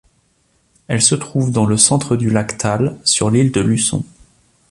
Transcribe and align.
Elle 0.87 1.03
se 1.03 1.13
trouve 1.13 1.51
dans 1.51 1.67
le 1.67 1.77
centre 1.77 2.15
du 2.15 2.31
lac 2.31 2.57
Taal, 2.57 2.97
sur 3.05 3.29
l'île 3.29 3.51
de 3.51 3.61
Luçon. 3.61 4.03